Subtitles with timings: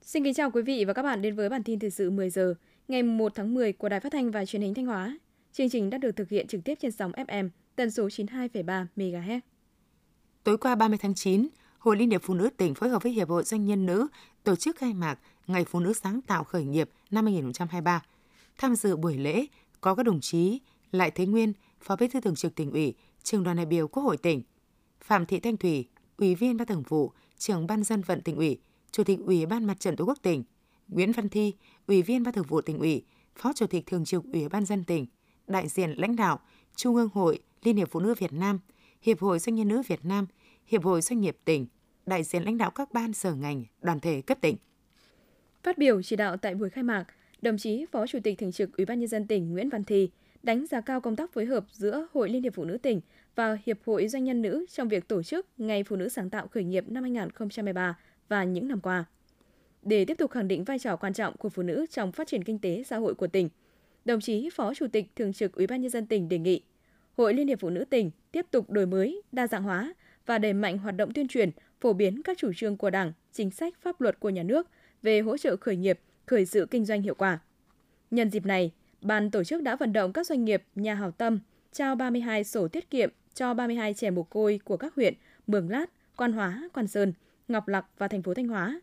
[0.00, 2.30] Xin kính chào quý vị và các bạn đến với bản tin thời sự 10
[2.30, 2.54] giờ
[2.88, 5.18] ngày 1 tháng 10 của Đài Phát thanh và Truyền hình Thanh Hóa.
[5.52, 9.40] Chương trình đã được thực hiện trực tiếp trên sóng FM tần số 92,3 MHz.
[10.44, 11.48] Tối qua 30 tháng 9,
[11.78, 14.08] Hội Liên hiệp Phụ nữ tỉnh phối hợp với Hiệp hội Doanh nhân nữ
[14.44, 18.02] tổ chức khai mạc Ngày Phụ nữ sáng tạo khởi nghiệp năm 2023.
[18.58, 19.46] Tham dự buổi lễ
[19.80, 20.60] có các đồng chí
[20.92, 24.02] Lại Thế Nguyên, Phó Bí thư Thường trực tỉnh ủy, Trường đoàn đại biểu Quốc
[24.02, 24.42] hội tỉnh,
[25.00, 28.58] Phạm Thị Thanh Thủy, Ủy viên Ban Thường vụ, Trưởng Ban dân vận tỉnh ủy,
[28.90, 30.44] Chủ tịch Ủy ban Mặt trận Tổ quốc tỉnh,
[30.88, 31.54] Nguyễn Văn Thi,
[31.86, 33.04] Ủy viên Ban Thường vụ tỉnh ủy,
[33.36, 35.06] Phó Chủ tịch Thường trực Ủy ban dân tỉnh,
[35.46, 36.40] đại diện lãnh đạo
[36.76, 38.58] Trung ương Hội Liên hiệp Phụ nữ Việt Nam,
[39.02, 40.26] Hiệp hội Doanh nhân nữ Việt Nam,
[40.66, 41.66] Hiệp hội Doanh nghiệp tỉnh,
[42.06, 44.56] đại diện lãnh đạo các ban sở ngành, đoàn thể cấp tỉnh.
[45.62, 47.04] Phát biểu chỉ đạo tại buổi khai mạc,
[47.44, 50.10] đồng chí Phó Chủ tịch Thường trực Ủy ban nhân dân tỉnh Nguyễn Văn Thì
[50.42, 53.00] đánh giá cao công tác phối hợp giữa Hội Liên hiệp Phụ nữ tỉnh
[53.34, 56.46] và Hiệp hội Doanh nhân nữ trong việc tổ chức Ngày Phụ nữ sáng tạo
[56.46, 59.04] khởi nghiệp năm 2023 và những năm qua.
[59.82, 62.44] Để tiếp tục khẳng định vai trò quan trọng của phụ nữ trong phát triển
[62.44, 63.48] kinh tế xã hội của tỉnh,
[64.04, 66.62] đồng chí Phó Chủ tịch Thường trực Ủy ban nhân dân tỉnh đề nghị
[67.16, 69.94] Hội Liên hiệp Phụ nữ tỉnh tiếp tục đổi mới, đa dạng hóa
[70.26, 73.50] và đẩy mạnh hoạt động tuyên truyền, phổ biến các chủ trương của Đảng, chính
[73.50, 74.68] sách pháp luật của nhà nước
[75.02, 77.38] về hỗ trợ khởi nghiệp, khởi sự kinh doanh hiệu quả.
[78.10, 81.38] Nhân dịp này, ban tổ chức đã vận động các doanh nghiệp, nhà hảo tâm
[81.72, 85.14] trao 32 sổ tiết kiệm cho 32 trẻ mồ côi của các huyện
[85.46, 85.86] Mường Lát,
[86.16, 87.12] Quan Hóa, Quan Sơn,
[87.48, 88.80] Ngọc Lặc và thành phố Thanh Hóa,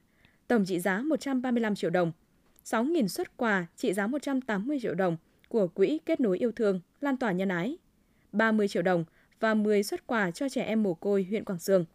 [0.47, 2.11] tổng trị giá 135 triệu đồng,
[2.65, 5.17] 6.000 xuất quà trị giá 180 triệu đồng
[5.49, 7.77] của Quỹ Kết nối yêu thương, lan tỏa nhân ái,
[8.31, 9.05] 30 triệu đồng
[9.39, 11.85] và 10 xuất quà cho trẻ em mồ côi huyện Quảng Sương.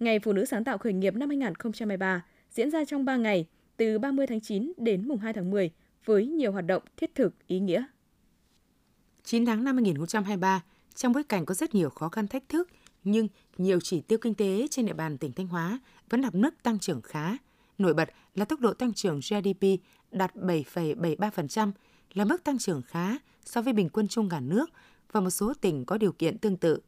[0.00, 3.46] Ngày Phụ nữ sáng tạo khởi nghiệp năm 2023 diễn ra trong 3 ngày,
[3.82, 5.70] từ 30 tháng 9 đến mùng 2 tháng 10,
[6.04, 7.84] với nhiều hoạt động thiết thực, ý nghĩa.
[9.24, 10.62] 9 tháng năm 2023,
[10.94, 12.68] trong bối cảnh có rất nhiều khó khăn thách thức,
[13.04, 15.80] nhưng nhiều chỉ tiêu kinh tế trên địa bàn tỉnh Thanh Hóa
[16.10, 17.36] vẫn đạt mức tăng trưởng khá.
[17.78, 19.66] Nổi bật là tốc độ tăng trưởng GDP
[20.10, 21.72] đạt 7,73%,
[22.12, 24.70] là mức tăng trưởng khá so với bình quân chung cả nước
[25.12, 26.80] và một số tỉnh có điều kiện tương tự.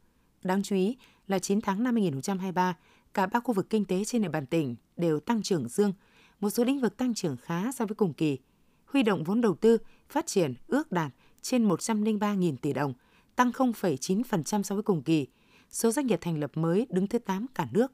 [0.43, 2.77] Đáng chú ý là 9 tháng năm 2023,
[3.13, 5.93] cả ba khu vực kinh tế trên địa bàn tỉnh đều tăng trưởng dương,
[6.39, 8.37] một số lĩnh vực tăng trưởng khá so với cùng kỳ.
[8.85, 9.77] Huy động vốn đầu tư,
[10.09, 12.93] phát triển ước đạt trên 103.000 tỷ đồng,
[13.35, 15.27] tăng 0,9% so với cùng kỳ.
[15.69, 17.91] Số doanh nghiệp thành lập mới đứng thứ 8 cả nước.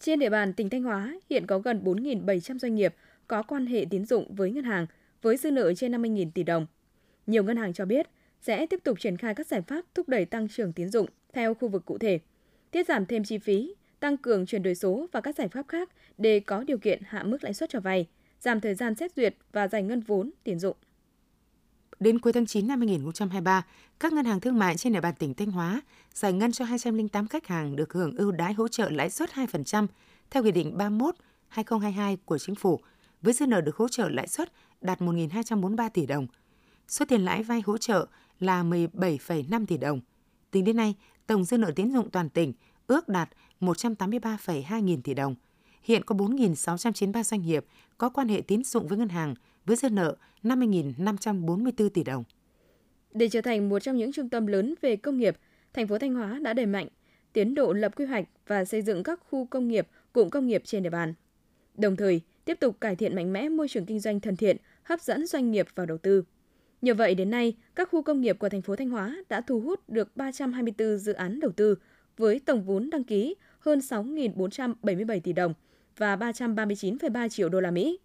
[0.00, 2.94] Trên địa bàn tỉnh Thanh Hóa hiện có gần 4.700 doanh nghiệp
[3.28, 4.86] có quan hệ tín dụng với ngân hàng
[5.22, 6.66] với dư nợ trên 50.000 tỷ đồng.
[7.26, 8.06] Nhiều ngân hàng cho biết
[8.40, 11.54] sẽ tiếp tục triển khai các giải pháp thúc đẩy tăng trưởng tín dụng theo
[11.54, 12.18] khu vực cụ thể,
[12.70, 15.88] tiết giảm thêm chi phí, tăng cường chuyển đổi số và các giải pháp khác
[16.18, 18.08] để có điều kiện hạ mức lãi suất cho vay,
[18.40, 20.76] giảm thời gian xét duyệt và giải ngân vốn tiền dụng.
[22.00, 23.66] Đến cuối tháng 9 năm 2023,
[24.00, 25.80] các ngân hàng thương mại trên địa bàn tỉnh Thanh Hóa
[26.14, 29.86] giải ngân cho 208 khách hàng được hưởng ưu đãi hỗ trợ lãi suất 2%
[30.30, 30.76] theo Nghị định
[31.50, 32.80] 31/2022 của Chính phủ,
[33.22, 36.26] với dư nợ được hỗ trợ lãi suất đạt 1.243 tỷ đồng.
[36.88, 38.06] Số tiền lãi vay hỗ trợ
[38.40, 40.00] là 17,5 tỷ đồng.
[40.50, 40.94] Tính đến nay,
[41.26, 42.52] tổng dư nợ tín dụng toàn tỉnh
[42.86, 43.28] ước đạt
[43.60, 45.34] 183,2 nghìn tỷ đồng.
[45.82, 47.64] Hiện có 4.693 doanh nghiệp
[47.98, 49.34] có quan hệ tín dụng với ngân hàng
[49.64, 52.24] với dư nợ 50.544 tỷ đồng.
[53.14, 55.36] Để trở thành một trong những trung tâm lớn về công nghiệp,
[55.72, 56.88] thành phố Thanh Hóa đã đẩy mạnh
[57.32, 60.62] tiến độ lập quy hoạch và xây dựng các khu công nghiệp, cụm công nghiệp
[60.64, 61.14] trên địa bàn.
[61.74, 65.00] Đồng thời, tiếp tục cải thiện mạnh mẽ môi trường kinh doanh thân thiện, hấp
[65.00, 66.24] dẫn doanh nghiệp vào đầu tư.
[66.82, 69.60] Nhờ vậy đến nay, các khu công nghiệp của thành phố Thanh Hóa đã thu
[69.60, 71.74] hút được 324 dự án đầu tư
[72.16, 75.54] với tổng vốn đăng ký hơn 6.477 tỷ đồng
[75.96, 77.98] và 339,3 triệu đô la Mỹ.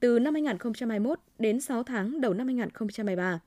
[0.00, 3.40] Từ năm 2021 đến 6 tháng đầu năm 2023,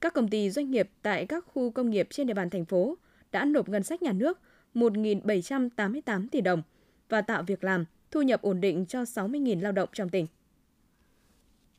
[0.00, 2.98] các công ty doanh nghiệp tại các khu công nghiệp trên địa bàn thành phố
[3.32, 4.38] đã nộp ngân sách nhà nước
[4.74, 6.62] 1.788 tỷ đồng
[7.08, 10.26] và tạo việc làm, thu nhập ổn định cho 60.000 lao động trong tỉnh.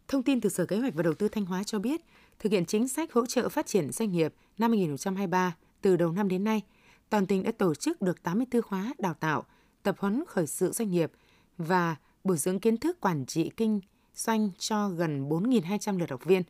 [0.08, 2.02] Thông tin từ Sở Kế hoạch và Đầu tư Thanh Hóa cho biết,
[2.40, 6.28] thực hiện chính sách hỗ trợ phát triển doanh nghiệp năm 2023 từ đầu năm
[6.28, 6.62] đến nay,
[7.10, 9.46] toàn tỉnh đã tổ chức được 84 khóa đào tạo,
[9.84, 11.12] tập huấn khởi sự doanh nghiệp
[11.58, 13.80] và bồi dưỡng kiến thức quản trị kinh
[14.16, 16.44] doanh cho gần 4.200 lượt học viên.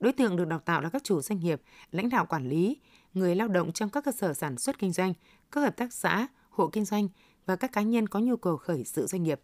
[0.00, 1.62] Đối tượng được đào tạo là các chủ doanh nghiệp,
[1.92, 2.76] lãnh đạo quản lý,
[3.14, 5.14] người lao động trong các cơ sở sản xuất kinh doanh,
[5.50, 7.08] các hợp tác xã, hộ kinh doanh
[7.46, 9.40] và các cá nhân có nhu cầu khởi sự doanh nghiệp.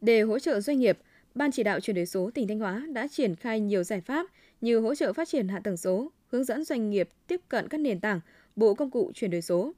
[0.00, 0.98] Để hỗ trợ doanh nghiệp,
[1.34, 4.26] Ban chỉ đạo chuyển đổi số tỉnh Thanh Hóa đã triển khai nhiều giải pháp
[4.60, 7.78] như hỗ trợ phát triển hạ tầng số, hướng dẫn doanh nghiệp tiếp cận các
[7.78, 8.20] nền tảng,
[8.56, 9.72] bộ công cụ chuyển đổi số,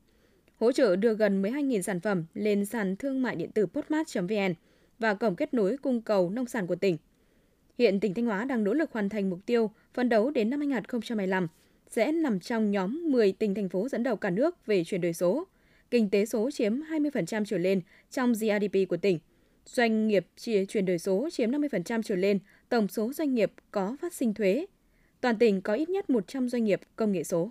[0.57, 4.55] hỗ trợ đưa gần 12.000 sản phẩm lên sàn thương mại điện tử postmart.vn
[4.99, 6.97] và cổng kết nối cung cầu nông sản của tỉnh.
[7.79, 10.61] Hiện tỉnh Thanh Hóa đang nỗ lực hoàn thành mục tiêu phấn đấu đến năm
[10.61, 11.49] 2025
[11.89, 15.13] sẽ nằm trong nhóm 10 tỉnh thành phố dẫn đầu cả nước về chuyển đổi
[15.13, 15.47] số.
[15.91, 17.81] Kinh tế số chiếm 20% trở lên
[18.11, 19.19] trong GDP của tỉnh.
[19.67, 23.97] Doanh nghiệp chia chuyển đổi số chiếm 50% trở lên tổng số doanh nghiệp có
[24.01, 24.67] phát sinh thuế.
[25.21, 27.51] Toàn tỉnh có ít nhất 100 doanh nghiệp công nghệ số.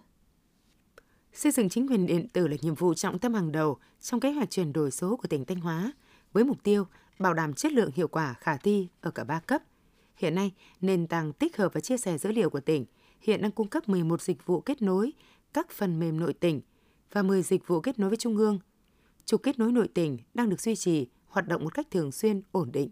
[1.33, 4.31] Xây dựng chính quyền điện tử là nhiệm vụ trọng tâm hàng đầu trong kế
[4.31, 5.92] hoạch chuyển đổi số của tỉnh Thanh Hóa,
[6.33, 6.88] với mục tiêu
[7.19, 9.62] bảo đảm chất lượng hiệu quả khả thi ở cả ba cấp.
[10.16, 10.51] Hiện nay,
[10.81, 12.86] nền tảng tích hợp và chia sẻ dữ liệu của tỉnh
[13.22, 15.13] hiện đang cung cấp 11 dịch vụ kết nối
[15.54, 16.62] các phần mềm nội tỉnh
[17.12, 18.60] và 10 dịch vụ kết nối với Trung ương.
[19.25, 22.42] Trục kết nối nội tỉnh đang được duy trì, hoạt động một cách thường xuyên,
[22.51, 22.89] ổn định.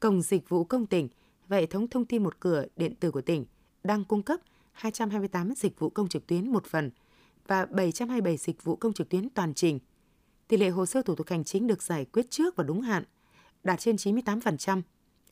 [0.00, 1.08] Cổng dịch vụ công tỉnh
[1.48, 3.44] và hệ thống thông tin một cửa điện tử của tỉnh
[3.84, 4.40] đang cung cấp
[4.72, 6.90] 228 dịch vụ công trực tuyến một phần
[7.46, 9.78] và 727 dịch vụ công trực tuyến toàn trình.
[10.48, 13.04] Tỷ lệ hồ sơ thủ tục hành chính được giải quyết trước và đúng hạn,
[13.64, 14.82] đạt trên 98%.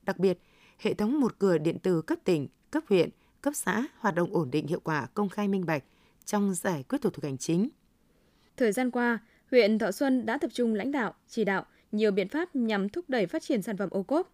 [0.02, 0.38] Đặc biệt,
[0.78, 3.10] hệ thống một cửa điện tử cấp tỉnh, cấp huyện,
[3.40, 5.84] cấp xã hoạt động ổn định hiệu quả, công khai minh bạch
[6.24, 7.68] trong giải quyết thủ tục hành chính.
[8.56, 9.18] Thời gian qua,
[9.50, 13.04] huyện Thọ Xuân đã tập trung lãnh đạo, chỉ đạo nhiều biện pháp nhằm thúc
[13.08, 14.32] đẩy phát triển sản phẩm ô cốp.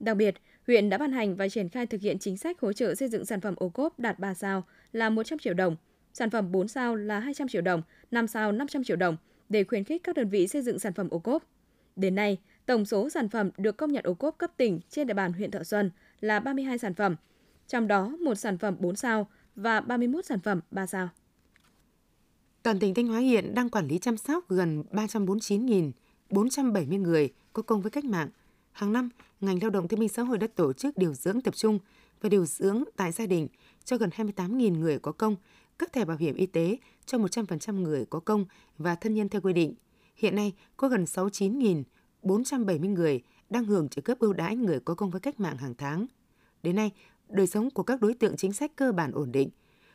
[0.00, 0.34] Đặc biệt,
[0.66, 3.24] huyện đã ban hành và triển khai thực hiện chính sách hỗ trợ xây dựng
[3.24, 5.76] sản phẩm ô cốp đạt 3 sao là 100 triệu đồng,
[6.16, 9.16] sản phẩm 4 sao là 200 triệu đồng, 5 sao 500 triệu đồng
[9.48, 11.42] để khuyến khích các đơn vị xây dựng sản phẩm ô cốp.
[11.96, 15.14] Đến nay, tổng số sản phẩm được công nhận ô cốp cấp tỉnh trên địa
[15.14, 15.90] bàn huyện Thọ Xuân
[16.20, 17.16] là 32 sản phẩm,
[17.68, 21.08] trong đó một sản phẩm 4 sao và 31 sản phẩm 3 sao.
[22.62, 27.82] Toàn tỉnh Thanh Hóa hiện đang quản lý chăm sóc gần 349.470 người có công
[27.82, 28.28] với cách mạng.
[28.72, 29.10] Hàng năm,
[29.40, 31.78] ngành lao động thương minh xã hội đã tổ chức điều dưỡng tập trung
[32.20, 33.48] và điều dưỡng tại gia đình
[33.84, 35.36] cho gần 28.000 người có công,
[35.78, 38.44] cấp thẻ bảo hiểm y tế cho 100% người có công
[38.78, 39.74] và thân nhân theo quy định.
[40.16, 45.10] Hiện nay, có gần 69.470 người đang hưởng trợ cấp ưu đãi người có công
[45.10, 46.06] với cách mạng hàng tháng.
[46.62, 46.90] Đến nay,
[47.28, 49.50] đời sống của các đối tượng chính sách cơ bản ổn định.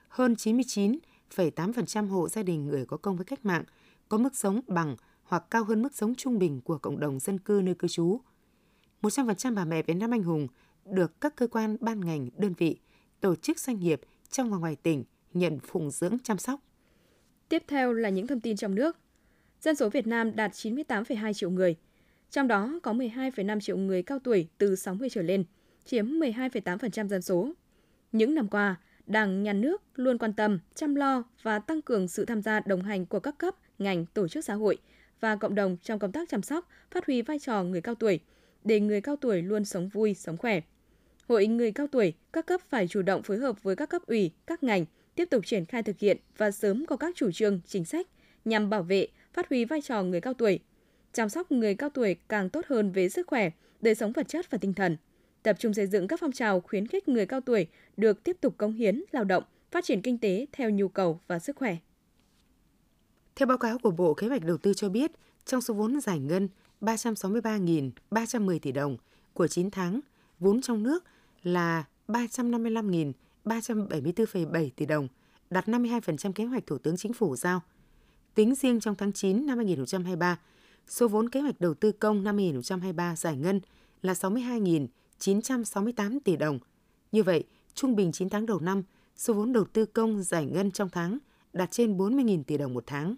[0.07, 3.63] Hơn 99,8% hộ gia đình người có công với cách mạng
[4.09, 7.39] có mức sống bằng hoặc cao hơn mức sống trung bình của cộng đồng dân
[7.39, 8.19] cư nơi cư trú.
[9.01, 10.47] 100% bà mẹ Việt Nam anh hùng
[10.85, 12.77] được các cơ quan ban ngành, đơn vị,
[13.19, 16.59] tổ chức doanh nghiệp trong và ngoài tỉnh nhận phụng dưỡng chăm sóc.
[17.49, 18.97] Tiếp theo là những thông tin trong nước.
[19.61, 21.75] Dân số Việt Nam đạt 98,2 triệu người,
[22.29, 25.43] trong đó có 12,5 triệu người cao tuổi từ 60 trở lên,
[25.85, 27.51] chiếm 12,8% dân số.
[28.11, 28.75] Những năm qua,
[29.05, 32.83] Đảng, Nhà nước luôn quan tâm, chăm lo và tăng cường sự tham gia đồng
[32.83, 34.77] hành của các cấp, ngành, tổ chức xã hội
[35.19, 38.19] và cộng đồng trong công tác chăm sóc, phát huy vai trò người cao tuổi,
[38.63, 40.61] để người cao tuổi luôn sống vui, sống khỏe.
[41.27, 44.31] Hội người cao tuổi, các cấp phải chủ động phối hợp với các cấp ủy,
[44.47, 47.85] các ngành, tiếp tục triển khai thực hiện và sớm có các chủ trương, chính
[47.85, 48.07] sách
[48.45, 50.59] nhằm bảo vệ, phát huy vai trò người cao tuổi,
[51.13, 53.49] chăm sóc người cao tuổi càng tốt hơn về sức khỏe,
[53.81, 54.97] đời sống vật chất và tinh thần.
[55.43, 57.67] Tập trung xây dựng các phong trào khuyến khích người cao tuổi
[57.97, 61.39] được tiếp tục công hiến, lao động, phát triển kinh tế theo nhu cầu và
[61.39, 61.77] sức khỏe.
[63.35, 65.11] Theo báo cáo của Bộ Kế hoạch Đầu tư cho biết,
[65.45, 66.49] trong số vốn giải ngân
[66.81, 68.97] 363.310 tỷ đồng
[69.33, 69.99] của 9 tháng,
[70.39, 71.03] vốn trong nước
[71.43, 72.91] là 355.
[73.45, 75.07] 374,7 tỷ đồng,
[75.49, 77.61] đạt 52% kế hoạch Thủ tướng Chính phủ giao.
[78.35, 80.39] Tính riêng trong tháng 9 năm 2023,
[80.87, 83.61] số vốn kế hoạch đầu tư công năm 2023 giải ngân
[84.01, 86.59] là 62.968 tỷ đồng.
[87.11, 87.43] Như vậy,
[87.73, 88.83] trung bình 9 tháng đầu năm,
[89.15, 91.17] số vốn đầu tư công giải ngân trong tháng
[91.53, 93.15] đạt trên 40.000 tỷ đồng một tháng.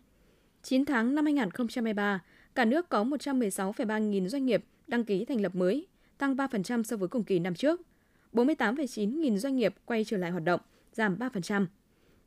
[0.63, 2.19] 9 tháng năm 2023,
[2.55, 6.97] cả nước có 116,3 nghìn doanh nghiệp đăng ký thành lập mới, tăng 3% so
[6.97, 7.81] với cùng kỳ năm trước.
[8.33, 10.61] 48,9 nghìn doanh nghiệp quay trở lại hoạt động,
[10.93, 11.65] giảm 3%.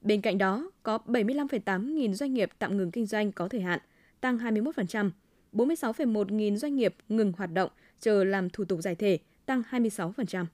[0.00, 3.80] Bên cạnh đó, có 75,8 nghìn doanh nghiệp tạm ngừng kinh doanh có thời hạn,
[4.20, 5.10] tăng 21%.
[5.52, 7.70] 46,1 nghìn doanh nghiệp ngừng hoạt động
[8.00, 10.46] chờ làm thủ tục giải thể, tăng 26%.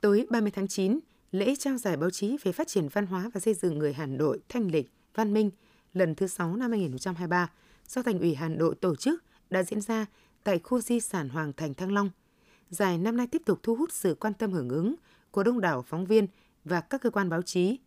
[0.00, 0.98] Tối 30 tháng 9,
[1.32, 4.06] lễ trao giải báo chí về phát triển văn hóa và xây dựng người Hà
[4.06, 5.50] Nội thanh lịch, văn minh
[5.92, 7.50] lần thứ 6 năm 2023
[7.88, 10.06] do Thành ủy Hà Nội tổ chức đã diễn ra
[10.44, 12.10] tại khu di sản Hoàng Thành Thăng Long.
[12.70, 14.94] Giải năm nay tiếp tục thu hút sự quan tâm hưởng ứng
[15.30, 16.26] của đông đảo phóng viên
[16.64, 17.78] và các cơ quan báo chí.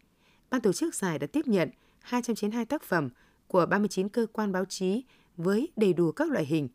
[0.49, 1.69] Ban tổ chức giải đã tiếp nhận
[1.99, 3.09] 292 tác phẩm
[3.47, 5.03] của 39 cơ quan báo chí
[5.37, 6.69] với đầy đủ các loại hình.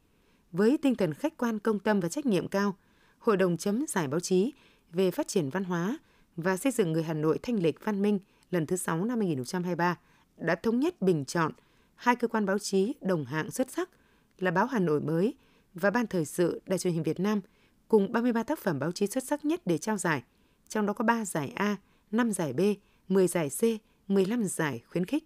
[0.53, 2.77] Với tinh thần khách quan công tâm và trách nhiệm cao,
[3.19, 4.53] Hội đồng chấm giải báo chí
[4.93, 5.99] về phát triển văn hóa
[6.37, 8.19] và xây dựng người Hà Nội thanh lịch văn minh
[8.51, 9.99] lần thứ 6 năm 2023
[10.37, 11.53] đã thống nhất bình chọn
[11.95, 13.91] hai cơ quan báo chí đồng hạng xuất sắc
[14.39, 15.35] là báo Hà Nội mới
[15.75, 17.41] và Ban Thời sự Đài truyền hình Việt Nam
[17.88, 20.23] cùng 33 tác phẩm báo chí xuất sắc nhất để trao giải,
[20.69, 21.76] trong đó có 3 giải A,
[22.11, 22.61] 5 giải B,
[23.09, 23.62] 10 giải C,
[24.11, 25.25] 15 giải khuyến khích.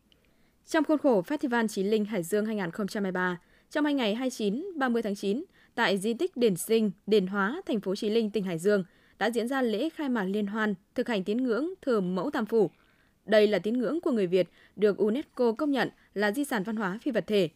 [0.67, 3.41] Trong khuôn khổ Festival Chí Linh Hải Dương 2023,
[3.71, 7.81] trong hai ngày 29, 30 tháng 9, tại di tích Đền Sinh, Đền Hóa, thành
[7.81, 8.85] phố Chí Linh, tỉnh Hải Dương,
[9.19, 12.47] đã diễn ra lễ khai mạc liên hoan thực hành tín ngưỡng thờ mẫu Tam
[12.47, 12.71] Phủ.
[13.25, 16.77] Đây là tín ngưỡng của người Việt được UNESCO công nhận là di sản văn
[16.77, 17.49] hóa phi vật thể.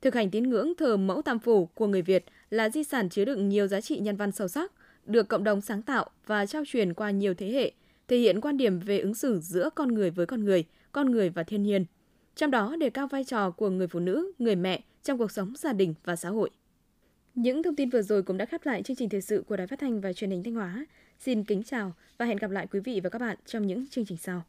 [0.00, 3.24] Thực hành tín ngưỡng thờ mẫu Tam Phủ của người Việt là di sản chứa
[3.24, 4.72] đựng nhiều giá trị nhân văn sâu sắc,
[5.06, 7.72] được cộng đồng sáng tạo và trao truyền qua nhiều thế hệ,
[8.08, 11.28] thể hiện quan điểm về ứng xử giữa con người với con người, con người
[11.28, 11.84] và thiên nhiên.
[12.36, 15.52] Trong đó đề cao vai trò của người phụ nữ, người mẹ trong cuộc sống
[15.56, 16.50] gia đình và xã hội.
[17.34, 19.66] Những thông tin vừa rồi cũng đã khép lại chương trình thời sự của Đài
[19.66, 20.86] Phát thanh và Truyền hình Thanh Hóa.
[21.18, 24.04] Xin kính chào và hẹn gặp lại quý vị và các bạn trong những chương
[24.04, 24.42] trình sau.